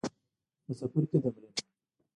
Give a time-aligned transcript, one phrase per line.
[0.65, 1.53] د څپرکي تمرین